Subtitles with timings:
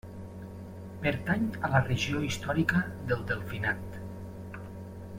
[1.03, 2.81] Pertany a la regió històrica
[3.13, 4.01] del Delfinat.